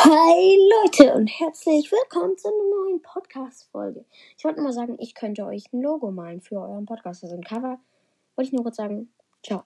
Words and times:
Hi 0.00 0.56
Leute 0.84 1.12
und 1.12 1.26
herzlich 1.26 1.90
willkommen 1.90 2.38
zu 2.38 2.46
einer 2.46 2.70
neuen 2.70 3.02
Podcast-Folge. 3.02 4.04
Ich 4.36 4.44
wollte 4.44 4.60
nur 4.60 4.68
mal 4.68 4.72
sagen, 4.72 4.96
ich 5.00 5.12
könnte 5.16 5.44
euch 5.44 5.72
ein 5.72 5.82
Logo 5.82 6.12
malen 6.12 6.40
für 6.40 6.60
euren 6.60 6.86
Podcast, 6.86 7.24
also 7.24 7.34
ein 7.34 7.42
Cover. 7.42 7.80
Wollte 8.36 8.46
ich 8.46 8.52
nur 8.52 8.62
kurz 8.62 8.76
sagen, 8.76 9.12
ciao. 9.44 9.64